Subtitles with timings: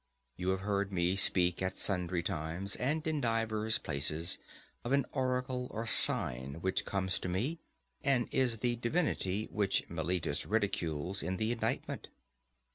[0.35, 4.39] You have heard me speak at sundry times and in divers places
[4.83, 7.59] of an oracle or sign which comes to me,
[8.03, 12.07] and is the divinity which Meletus ridicules in the indictment.